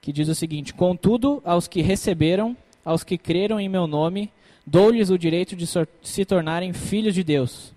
que 0.00 0.12
diz 0.12 0.28
o 0.28 0.34
seguinte: 0.34 0.72
Contudo, 0.72 1.42
aos 1.44 1.68
que 1.68 1.82
receberam, 1.82 2.56
aos 2.82 3.04
que 3.04 3.18
creram 3.18 3.60
em 3.60 3.68
meu 3.68 3.86
nome, 3.86 4.30
dou-lhes 4.66 5.10
o 5.10 5.18
direito 5.18 5.54
de 5.54 5.66
se 6.02 6.24
tornarem 6.24 6.72
filhos 6.72 7.14
de 7.14 7.22
Deus. 7.22 7.72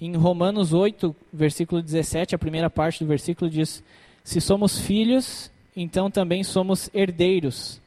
Em 0.00 0.14
Romanos 0.14 0.72
8, 0.72 1.14
versículo 1.32 1.82
17, 1.82 2.34
a 2.34 2.38
primeira 2.38 2.70
parte 2.70 3.02
do 3.02 3.08
versículo 3.08 3.50
diz: 3.50 3.82
Se 4.22 4.40
somos 4.40 4.78
filhos, 4.78 5.50
então 5.76 6.10
também 6.10 6.44
somos 6.44 6.88
herdeiros, 6.94 7.80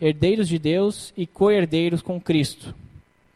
herdeiros 0.00 0.48
de 0.48 0.58
Deus 0.58 1.12
e 1.16 1.26
co-herdeiros 1.26 2.00
com 2.00 2.20
Cristo. 2.20 2.74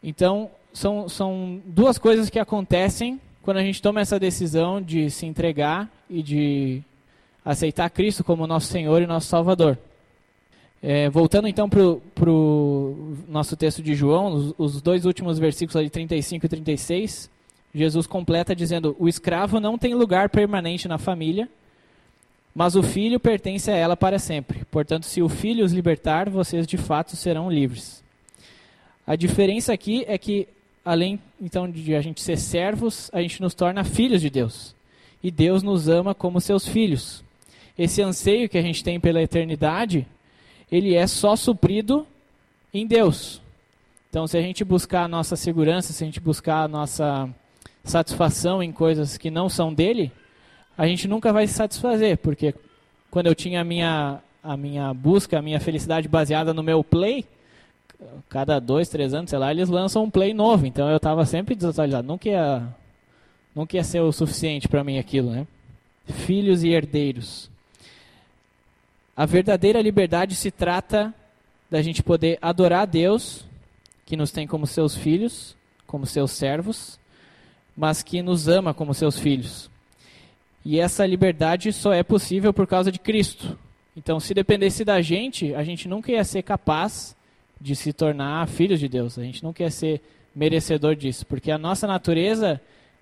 Então, 0.01 0.49
são, 0.73 1.07
são 1.07 1.61
duas 1.65 1.97
coisas 1.97 2.29
que 2.29 2.39
acontecem 2.39 3.19
quando 3.43 3.57
a 3.57 3.63
gente 3.63 3.81
toma 3.81 4.01
essa 4.01 4.19
decisão 4.19 4.81
de 4.81 5.09
se 5.09 5.25
entregar 5.25 5.91
e 6.09 6.23
de 6.23 6.81
aceitar 7.45 7.89
Cristo 7.89 8.23
como 8.23 8.47
nosso 8.47 8.67
Senhor 8.67 9.01
e 9.01 9.07
nosso 9.07 9.27
Salvador. 9.27 9.77
É, 10.85 11.09
voltando 11.09 11.47
então 11.47 11.69
para 11.69 12.29
o 12.29 13.15
nosso 13.29 13.55
texto 13.55 13.81
de 13.81 13.95
João, 13.95 14.33
os, 14.33 14.53
os, 14.57 14.81
dois 14.81 15.05
últimos 15.05 15.39
versículos 15.39 15.77
ali, 15.77 15.89
35 15.89 16.45
e 16.45 16.49
36, 16.49 17.29
Jesus 17.73 18.05
completa 18.05 18.53
dizendo: 18.53 18.93
O 18.99 19.07
escravo 19.07 19.61
não 19.61 19.77
tem 19.77 19.95
lugar 19.95 20.27
permanente 20.27 20.85
na 20.85 20.97
família, 20.97 21.47
mas 22.53 22.75
o 22.75 22.83
filho 22.83 23.17
pertence 23.17 23.71
a 23.71 23.77
ela 23.77 23.95
para 23.95 24.19
sempre. 24.19 24.65
Portanto, 24.65 25.05
se 25.05 25.21
o 25.21 25.29
filho 25.29 25.63
os 25.63 25.71
libertar, 25.71 26.29
vocês 26.29 26.67
de 26.67 26.75
fato 26.75 27.15
serão 27.15 27.49
livres. 27.49 28.03
A 29.07 29.15
diferença 29.15 29.71
aqui 29.71 30.03
é 30.05 30.17
que, 30.17 30.49
além 30.83 31.17
então 31.41 31.71
de 31.71 31.95
a 31.95 32.01
gente 32.01 32.19
ser 32.21 32.37
servos, 32.37 33.09
a 33.13 33.21
gente 33.21 33.41
nos 33.41 33.53
torna 33.53 33.85
filhos 33.85 34.19
de 34.19 34.29
Deus. 34.29 34.75
E 35.23 35.31
Deus 35.31 35.63
nos 35.63 35.87
ama 35.87 36.13
como 36.13 36.41
seus 36.41 36.67
filhos. 36.67 37.23
Esse 37.77 38.01
anseio 38.01 38.49
que 38.49 38.57
a 38.57 38.61
gente 38.61 38.83
tem 38.83 38.99
pela 38.99 39.21
eternidade 39.21 40.05
ele 40.73 40.95
é 40.95 41.05
só 41.05 41.35
suprido 41.35 42.07
em 42.73 42.87
Deus. 42.87 43.39
Então, 44.09 44.25
se 44.25 44.35
a 44.35 44.41
gente 44.41 44.63
buscar 44.63 45.03
a 45.03 45.07
nossa 45.07 45.35
segurança, 45.35 45.93
se 45.93 46.03
a 46.03 46.07
gente 46.07 46.19
buscar 46.19 46.63
a 46.63 46.67
nossa 46.67 47.29
satisfação 47.83 48.63
em 48.63 48.71
coisas 48.71 49.15
que 49.15 49.29
não 49.29 49.47
são 49.47 49.71
dele, 49.71 50.11
a 50.75 50.87
gente 50.87 51.07
nunca 51.07 51.31
vai 51.31 51.45
se 51.45 51.53
satisfazer, 51.53 52.17
porque 52.17 52.55
quando 53.11 53.27
eu 53.27 53.35
tinha 53.35 53.61
a 53.61 53.63
minha, 53.63 54.19
a 54.43 54.57
minha 54.57 54.91
busca, 54.95 55.37
a 55.37 55.43
minha 55.43 55.59
felicidade 55.59 56.07
baseada 56.07 56.55
no 56.55 56.63
meu 56.63 56.83
play, 56.83 57.23
cada 58.27 58.57
dois, 58.59 58.89
três 58.89 59.13
anos, 59.13 59.29
sei 59.29 59.37
lá, 59.37 59.51
eles 59.51 59.69
lançam 59.69 60.03
um 60.03 60.09
play 60.09 60.33
novo. 60.33 60.65
Então 60.65 60.89
eu 60.89 60.97
estava 60.97 61.23
sempre 61.23 61.53
desatualizado. 61.53 62.07
Nunca 62.07 62.29
ia, 62.29 62.67
nunca 63.53 63.77
ia 63.77 63.83
ser 63.83 63.99
o 63.99 64.11
suficiente 64.11 64.67
para 64.67 64.83
mim 64.83 64.97
aquilo, 64.97 65.29
né? 65.29 65.45
Filhos 66.07 66.63
e 66.63 66.69
herdeiros. 66.69 67.52
A 69.15 69.27
verdadeira 69.27 69.79
liberdade 69.79 70.35
se 70.35 70.49
trata 70.49 71.13
da 71.69 71.83
gente 71.83 72.01
poder 72.01 72.39
adorar 72.41 72.81
a 72.81 72.85
Deus, 72.85 73.45
que 74.07 74.17
nos 74.17 74.31
tem 74.31 74.47
como 74.47 74.65
seus 74.65 74.95
filhos, 74.95 75.55
como 75.85 76.07
seus 76.07 76.31
servos, 76.31 76.99
mas 77.77 78.01
que 78.01 78.23
nos 78.23 78.47
ama 78.47 78.73
como 78.73 78.91
seus 78.91 79.19
filhos. 79.19 79.69
E 80.65 80.79
essa 80.79 81.05
liberdade 81.05 81.71
só 81.71 81.93
é 81.93 82.01
possível 82.01 82.51
por 82.51 82.65
causa 82.65 82.91
de 82.91 82.97
Cristo. 82.97 83.57
Então, 83.95 84.19
se 84.19 84.33
dependesse 84.33 84.83
da 84.83 84.99
gente, 84.99 85.53
a 85.53 85.63
gente 85.63 85.87
nunca 85.87 86.11
ia 86.11 86.23
ser 86.23 86.41
capaz 86.41 87.15
de 87.61 87.75
se 87.75 87.93
tornar 87.93 88.47
filhos 88.47 88.79
de 88.79 88.87
Deus. 88.87 89.19
A 89.19 89.23
gente 89.23 89.43
nunca 89.43 89.61
ia 89.61 89.69
ser 89.69 90.01
merecedor 90.35 90.95
disso, 90.95 91.23
porque 91.27 91.51
a 91.51 91.57
nossa 91.59 91.85
natureza, 91.85 92.59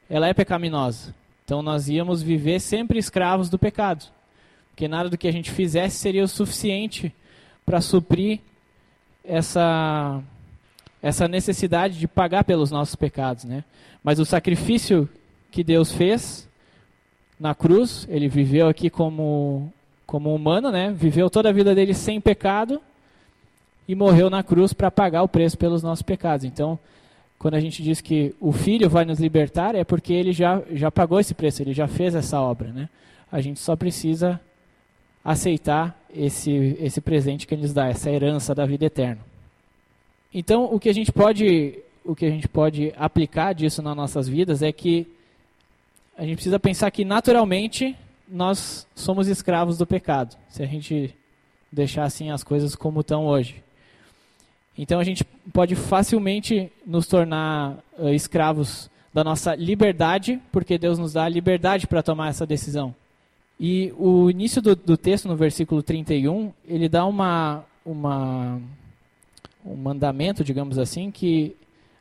ela 0.09 0.27
é 0.27 0.33
pecaminosa. 0.33 1.15
Então, 1.45 1.61
nós 1.63 1.87
íamos 1.87 2.21
viver 2.21 2.59
sempre 2.59 2.99
escravos 2.99 3.49
do 3.49 3.57
pecado 3.57 4.11
porque 4.81 4.87
nada 4.87 5.09
do 5.11 5.17
que 5.17 5.27
a 5.27 5.31
gente 5.31 5.51
fizesse 5.51 5.97
seria 5.97 6.23
o 6.23 6.27
suficiente 6.27 7.13
para 7.63 7.79
suprir 7.81 8.39
essa 9.23 10.19
essa 11.03 11.27
necessidade 11.27 11.99
de 11.99 12.07
pagar 12.07 12.43
pelos 12.43 12.71
nossos 12.71 12.95
pecados, 12.95 13.43
né? 13.43 13.63
Mas 14.03 14.17
o 14.17 14.25
sacrifício 14.25 15.07
que 15.51 15.63
Deus 15.63 15.91
fez 15.91 16.49
na 17.39 17.53
cruz, 17.53 18.07
ele 18.09 18.27
viveu 18.27 18.67
aqui 18.67 18.89
como 18.89 19.71
como 20.07 20.33
humano, 20.33 20.71
né? 20.71 20.91
Viveu 20.91 21.29
toda 21.29 21.49
a 21.49 21.53
vida 21.53 21.75
dele 21.75 21.93
sem 21.93 22.19
pecado 22.19 22.81
e 23.87 23.93
morreu 23.93 24.31
na 24.31 24.41
cruz 24.41 24.73
para 24.73 24.89
pagar 24.89 25.21
o 25.21 25.27
preço 25.27 25.59
pelos 25.59 25.83
nossos 25.83 26.01
pecados. 26.01 26.43
Então, 26.43 26.79
quando 27.37 27.53
a 27.53 27.59
gente 27.59 27.83
diz 27.83 28.01
que 28.01 28.33
o 28.39 28.51
Filho 28.51 28.89
vai 28.89 29.05
nos 29.05 29.19
libertar, 29.19 29.75
é 29.75 29.83
porque 29.83 30.11
ele 30.11 30.33
já 30.33 30.59
já 30.71 30.89
pagou 30.89 31.19
esse 31.19 31.35
preço, 31.35 31.61
ele 31.61 31.71
já 31.71 31.87
fez 31.87 32.15
essa 32.15 32.41
obra, 32.41 32.69
né? 32.73 32.89
A 33.31 33.39
gente 33.41 33.59
só 33.59 33.75
precisa 33.75 34.41
aceitar 35.23 35.97
esse, 36.13 36.77
esse 36.79 36.99
presente 36.99 37.47
que 37.47 37.53
ele 37.53 37.61
nos 37.61 37.73
dá, 37.73 37.87
essa 37.87 38.09
herança 38.09 38.53
da 38.55 38.65
vida 38.65 38.85
eterna. 38.85 39.19
Então, 40.33 40.65
o 40.65 40.79
que 40.79 40.89
a 40.89 40.93
gente 40.93 41.11
pode, 41.11 41.79
o 42.03 42.15
que 42.15 42.25
a 42.25 42.29
gente 42.29 42.47
pode 42.47 42.93
aplicar 42.97 43.53
disso 43.53 43.81
nas 43.81 43.95
nossas 43.95 44.27
vidas 44.27 44.61
é 44.61 44.71
que 44.71 45.07
a 46.17 46.23
gente 46.23 46.35
precisa 46.35 46.59
pensar 46.59 46.91
que 46.91 47.03
naturalmente 47.03 47.95
nós 48.27 48.87
somos 48.95 49.27
escravos 49.27 49.77
do 49.77 49.85
pecado, 49.85 50.35
se 50.49 50.63
a 50.63 50.65
gente 50.65 51.13
deixar 51.71 52.03
assim 52.03 52.31
as 52.31 52.43
coisas 52.43 52.75
como 52.75 53.01
estão 53.01 53.25
hoje. 53.25 53.61
Então 54.77 54.99
a 54.99 55.03
gente 55.03 55.23
pode 55.53 55.75
facilmente 55.75 56.71
nos 56.85 57.07
tornar 57.07 57.77
uh, 57.97 58.09
escravos 58.09 58.89
da 59.13 59.23
nossa 59.23 59.53
liberdade, 59.55 60.39
porque 60.51 60.77
Deus 60.77 60.97
nos 60.97 61.13
dá 61.13 61.25
a 61.25 61.29
liberdade 61.29 61.87
para 61.87 62.01
tomar 62.01 62.29
essa 62.29 62.45
decisão. 62.45 62.95
E 63.63 63.93
o 63.95 64.27
início 64.27 64.59
do, 64.59 64.75
do 64.75 64.97
texto, 64.97 65.27
no 65.27 65.35
versículo 65.35 65.83
31, 65.83 66.51
ele 66.67 66.89
dá 66.89 67.05
uma, 67.05 67.63
uma, 67.85 68.59
um 69.63 69.75
mandamento, 69.75 70.43
digamos 70.43 70.79
assim, 70.79 71.11
que 71.11 71.55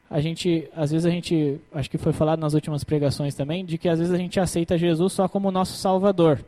a 0.08 0.22
gente, 0.22 0.66
às 0.74 0.90
vezes 0.90 1.04
a 1.04 1.10
gente, 1.10 1.60
acho 1.74 1.90
que 1.90 1.98
foi 1.98 2.14
falado 2.14 2.40
nas 2.40 2.54
últimas 2.54 2.82
pregações 2.82 3.34
também, 3.34 3.62
de 3.62 3.76
que 3.76 3.90
às 3.90 3.98
vezes 3.98 4.14
a 4.14 4.16
gente 4.16 4.40
aceita 4.40 4.78
Jesus 4.78 5.12
só 5.12 5.28
como 5.28 5.50
nosso 5.50 5.76
Salvador. 5.76 6.42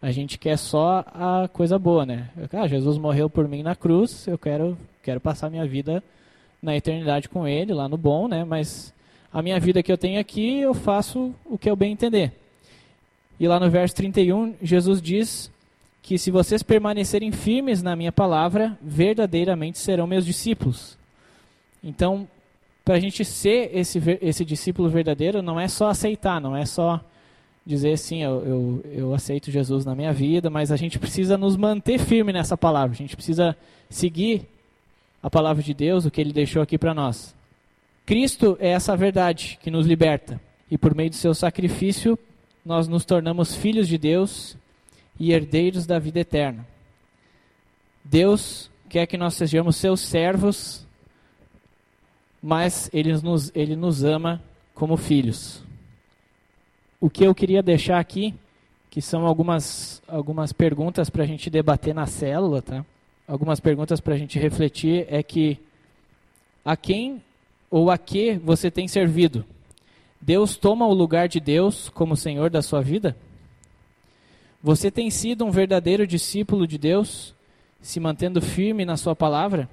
A 0.00 0.12
gente 0.12 0.38
quer 0.38 0.56
só 0.56 1.04
a 1.08 1.48
coisa 1.52 1.76
boa, 1.76 2.06
né? 2.06 2.30
Ah, 2.52 2.68
Jesus 2.68 2.98
morreu 2.98 3.28
por 3.28 3.48
mim 3.48 3.64
na 3.64 3.74
cruz, 3.74 4.28
eu 4.28 4.38
quero, 4.38 4.78
quero 5.02 5.20
passar 5.20 5.50
minha 5.50 5.66
vida 5.66 6.00
na 6.62 6.76
eternidade 6.76 7.28
com 7.28 7.44
Ele, 7.44 7.74
lá 7.74 7.88
no 7.88 7.96
bom, 7.96 8.28
né? 8.28 8.44
Mas 8.44 8.94
a 9.32 9.42
minha 9.42 9.58
vida 9.58 9.82
que 9.82 9.90
eu 9.90 9.98
tenho 9.98 10.20
aqui, 10.20 10.60
eu 10.60 10.74
faço 10.74 11.34
o 11.44 11.58
que 11.58 11.68
eu 11.68 11.74
bem 11.74 11.90
entender. 11.90 12.32
E 13.42 13.48
lá 13.48 13.58
no 13.58 13.68
verso 13.68 13.96
31, 13.96 14.54
Jesus 14.62 15.02
diz 15.02 15.50
que 16.00 16.16
se 16.16 16.30
vocês 16.30 16.62
permanecerem 16.62 17.32
firmes 17.32 17.82
na 17.82 17.96
minha 17.96 18.12
palavra, 18.12 18.78
verdadeiramente 18.80 19.80
serão 19.80 20.06
meus 20.06 20.24
discípulos. 20.24 20.96
Então, 21.82 22.28
para 22.84 22.94
a 22.94 23.00
gente 23.00 23.24
ser 23.24 23.76
esse, 23.76 24.00
esse 24.20 24.44
discípulo 24.44 24.88
verdadeiro, 24.88 25.42
não 25.42 25.58
é 25.58 25.66
só 25.66 25.88
aceitar, 25.88 26.40
não 26.40 26.56
é 26.56 26.64
só 26.64 27.00
dizer 27.66 27.94
assim, 27.94 28.22
eu, 28.22 28.44
eu, 28.46 28.84
eu 28.92 29.12
aceito 29.12 29.50
Jesus 29.50 29.84
na 29.84 29.96
minha 29.96 30.12
vida, 30.12 30.48
mas 30.48 30.70
a 30.70 30.76
gente 30.76 31.00
precisa 31.00 31.36
nos 31.36 31.56
manter 31.56 31.98
firme 31.98 32.32
nessa 32.32 32.56
palavra, 32.56 32.94
a 32.94 32.98
gente 32.98 33.16
precisa 33.16 33.56
seguir 33.90 34.46
a 35.20 35.28
palavra 35.28 35.64
de 35.64 35.74
Deus, 35.74 36.04
o 36.04 36.12
que 36.12 36.20
ele 36.20 36.32
deixou 36.32 36.62
aqui 36.62 36.78
para 36.78 36.94
nós. 36.94 37.34
Cristo 38.06 38.56
é 38.60 38.68
essa 38.68 38.96
verdade 38.96 39.58
que 39.60 39.68
nos 39.68 39.84
liberta, 39.84 40.40
e 40.70 40.78
por 40.78 40.94
meio 40.94 41.10
do 41.10 41.16
seu 41.16 41.34
sacrifício, 41.34 42.16
nós 42.64 42.86
nos 42.88 43.04
tornamos 43.04 43.54
filhos 43.54 43.88
de 43.88 43.98
Deus 43.98 44.56
e 45.18 45.32
herdeiros 45.32 45.86
da 45.86 45.98
vida 45.98 46.20
eterna. 46.20 46.66
Deus 48.04 48.70
quer 48.88 49.06
que 49.06 49.16
nós 49.16 49.34
sejamos 49.34 49.76
seus 49.76 50.00
servos, 50.00 50.86
mas 52.42 52.90
Ele 52.92 53.12
nos, 53.20 53.50
ele 53.54 53.76
nos 53.76 54.04
ama 54.04 54.42
como 54.74 54.96
filhos. 54.96 55.62
O 57.00 57.10
que 57.10 57.24
eu 57.24 57.34
queria 57.34 57.62
deixar 57.62 57.98
aqui, 57.98 58.34
que 58.90 59.00
são 59.00 59.26
algumas, 59.26 60.02
algumas 60.06 60.52
perguntas 60.52 61.10
para 61.10 61.24
a 61.24 61.26
gente 61.26 61.50
debater 61.50 61.94
na 61.94 62.06
célula, 62.06 62.62
tá? 62.62 62.84
algumas 63.26 63.60
perguntas 63.60 64.00
para 64.00 64.14
a 64.14 64.18
gente 64.18 64.38
refletir, 64.38 65.06
é 65.08 65.22
que 65.22 65.58
a 66.64 66.76
quem 66.76 67.22
ou 67.70 67.90
a 67.90 67.98
que 67.98 68.34
você 68.34 68.70
tem 68.70 68.86
servido? 68.86 69.44
Deus 70.22 70.56
toma 70.56 70.86
o 70.86 70.94
lugar 70.94 71.28
de 71.28 71.40
Deus 71.40 71.88
como 71.88 72.16
Senhor 72.16 72.48
da 72.48 72.62
sua 72.62 72.80
vida? 72.80 73.16
Você 74.62 74.88
tem 74.88 75.10
sido 75.10 75.44
um 75.44 75.50
verdadeiro 75.50 76.06
discípulo 76.06 76.64
de 76.64 76.78
Deus, 76.78 77.34
se 77.80 77.98
mantendo 77.98 78.40
firme 78.40 78.84
na 78.84 78.96
sua 78.96 79.16
palavra? 79.16 79.68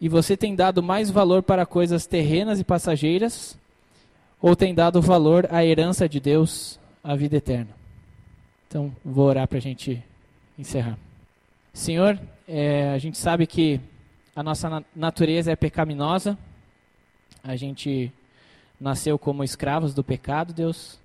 E 0.00 0.08
você 0.08 0.36
tem 0.36 0.54
dado 0.54 0.80
mais 0.80 1.10
valor 1.10 1.42
para 1.42 1.66
coisas 1.66 2.06
terrenas 2.06 2.60
e 2.60 2.64
passageiras? 2.64 3.58
Ou 4.40 4.54
tem 4.54 4.72
dado 4.72 5.02
valor 5.02 5.48
à 5.50 5.64
herança 5.64 6.08
de 6.08 6.20
Deus, 6.20 6.78
à 7.02 7.16
vida 7.16 7.36
eterna? 7.36 7.70
Então, 8.68 8.94
vou 9.04 9.26
orar 9.26 9.48
para 9.48 9.58
a 9.58 9.62
gente 9.62 10.00
encerrar. 10.56 10.96
Senhor, 11.72 12.16
é, 12.46 12.90
a 12.90 12.98
gente 12.98 13.18
sabe 13.18 13.44
que 13.46 13.80
a 14.36 14.42
nossa 14.42 14.84
natureza 14.94 15.50
é 15.50 15.56
pecaminosa, 15.56 16.38
a 17.42 17.56
gente 17.56 18.12
nasceu 18.80 19.18
como 19.18 19.44
escravos 19.44 19.94
do 19.94 20.04
pecado, 20.04 20.52
Deus, 20.52 20.98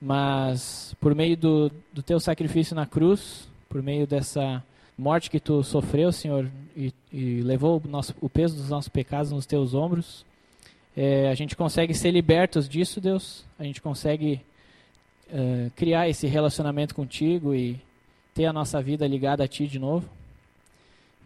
mas 0.00 0.94
por 1.00 1.14
meio 1.14 1.36
do, 1.36 1.70
do 1.92 2.02
teu 2.02 2.18
sacrifício 2.18 2.74
na 2.74 2.86
cruz, 2.86 3.48
por 3.68 3.82
meio 3.82 4.06
dessa 4.06 4.62
morte 4.96 5.30
que 5.30 5.40
tu 5.40 5.62
sofreu, 5.62 6.12
Senhor, 6.12 6.50
e, 6.76 6.92
e 7.12 7.40
levou 7.42 7.82
o, 7.84 7.88
nosso, 7.88 8.14
o, 8.20 8.28
peso 8.28 8.56
dos 8.56 8.68
nossos 8.68 8.88
pecados 8.88 9.32
nos 9.32 9.46
teus 9.46 9.74
ombros, 9.74 10.24
é, 10.96 11.28
a 11.28 11.34
gente 11.34 11.56
consegue 11.56 11.94
ser 11.94 12.10
libertos 12.10 12.68
disso, 12.68 13.00
Deus. 13.00 13.44
A 13.58 13.64
gente 13.64 13.80
consegue 13.80 14.40
uh, 15.28 15.70
criar 15.76 16.08
esse 16.08 16.26
relacionamento 16.26 16.94
contigo 16.94 17.54
e 17.54 17.80
ter 18.34 18.46
a 18.46 18.52
nossa 18.52 18.82
vida 18.82 19.06
ligada 19.06 19.44
a 19.44 19.48
Ti 19.48 19.66
de 19.66 19.78
novo. 19.78 20.08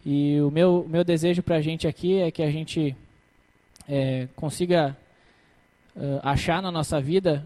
E 0.05 0.39
o 0.39 0.51
meu, 0.51 0.85
meu 0.87 1.03
desejo 1.03 1.41
para 1.41 1.55
a 1.55 1.61
gente 1.61 1.87
aqui 1.87 2.19
é 2.19 2.29
que 2.29 2.43
a 2.43 2.51
gente 2.51 2.95
é, 3.89 4.27
consiga 4.35 4.95
uh, 5.95 6.19
achar 6.23 6.61
na 6.61 6.71
nossa 6.71 6.99
vida 6.99 7.45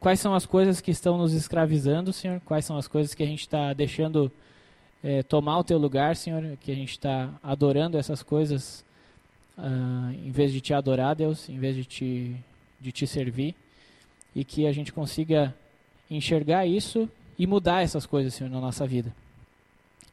quais 0.00 0.20
são 0.20 0.34
as 0.34 0.46
coisas 0.46 0.80
que 0.80 0.90
estão 0.90 1.18
nos 1.18 1.32
escravizando, 1.32 2.12
Senhor, 2.12 2.40
quais 2.44 2.64
são 2.64 2.76
as 2.76 2.88
coisas 2.88 3.14
que 3.14 3.22
a 3.22 3.26
gente 3.26 3.40
está 3.40 3.72
deixando 3.72 4.30
é, 5.02 5.22
tomar 5.22 5.58
o 5.58 5.64
teu 5.64 5.78
lugar, 5.78 6.16
Senhor, 6.16 6.56
que 6.60 6.70
a 6.70 6.74
gente 6.74 6.92
está 6.92 7.28
adorando 7.42 7.98
essas 7.98 8.22
coisas 8.22 8.84
uh, 9.58 10.12
em 10.24 10.30
vez 10.30 10.52
de 10.52 10.60
te 10.60 10.72
adorar, 10.72 11.14
Deus, 11.14 11.48
em 11.48 11.58
vez 11.58 11.76
de 11.76 11.84
te, 11.84 12.36
de 12.80 12.92
te 12.92 13.06
servir, 13.06 13.54
e 14.34 14.44
que 14.44 14.66
a 14.66 14.72
gente 14.72 14.92
consiga 14.92 15.54
enxergar 16.10 16.66
isso 16.66 17.08
e 17.38 17.46
mudar 17.46 17.82
essas 17.82 18.06
coisas, 18.06 18.34
Senhor, 18.34 18.50
na 18.50 18.60
nossa 18.60 18.86
vida. 18.86 19.12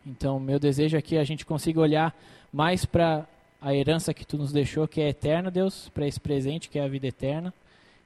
Então, 0.06 0.40
meu 0.40 0.60
desejo 0.60 0.98
é 0.98 1.02
que 1.02 1.18
a 1.18 1.24
gente 1.24 1.46
consiga 1.46 1.80
olhar 1.80 2.16
mais 2.52 2.86
para 2.86 3.28
a 3.62 3.76
herança 3.76 4.14
que 4.14 4.26
tu 4.26 4.38
nos 4.38 4.52
deixou, 4.52 4.88
que 4.88 5.02
é 5.02 5.10
eterna, 5.10 5.52
Deus, 5.52 5.90
para 5.90 6.08
esse 6.08 6.20
presente 6.20 6.70
que 6.70 6.80
é 6.80 6.84
a 6.84 6.88
vida 6.88 7.08
eterna, 7.08 7.54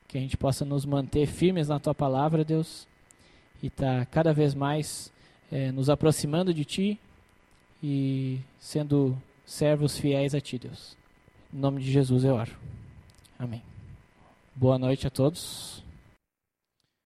que 0.07 0.17
a 0.17 0.21
gente 0.21 0.37
possa 0.37 0.63
nos 0.63 0.85
manter 0.85 1.25
firmes 1.25 1.67
na 1.67 1.79
tua 1.79 1.93
palavra, 1.93 2.43
Deus, 2.43 2.87
e 3.61 3.69
tá 3.69 4.05
cada 4.05 4.33
vez 4.33 4.53
mais 4.53 5.11
é, 5.51 5.71
nos 5.71 5.89
aproximando 5.89 6.53
de 6.53 6.65
Ti 6.65 6.99
e 7.81 8.39
sendo 8.59 9.17
servos 9.45 9.97
fiéis 9.97 10.33
a 10.33 10.41
Ti, 10.41 10.57
Deus. 10.59 10.95
Em 11.53 11.57
nome 11.57 11.81
de 11.81 11.91
Jesus 11.91 12.23
eu 12.23 12.35
oro. 12.35 12.51
Amém. 13.37 13.61
Boa 14.55 14.77
noite 14.77 15.05
a 15.07 15.09
todos. 15.09 15.82